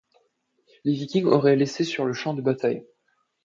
[0.83, 2.87] Les Vikings auraient laissé sur le champ de bataille.